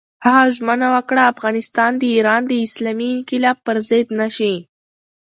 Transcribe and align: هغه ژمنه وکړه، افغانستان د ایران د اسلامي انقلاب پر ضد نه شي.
هغه 0.25 0.45
ژمنه 0.55 0.87
وکړه، 0.95 1.21
افغانستان 1.33 1.91
د 1.97 2.03
ایران 2.15 2.41
د 2.47 2.53
اسلامي 2.65 3.09
انقلاب 3.15 3.57
پر 3.65 3.77
ضد 3.89 4.07
نه 4.19 4.27
شي. 4.37 4.53